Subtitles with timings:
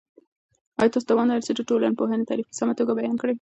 [0.79, 3.29] آیا تاسو توان لرئ چې د ټولنپوهنې تعریف په سمه توګه بیان کړئ؟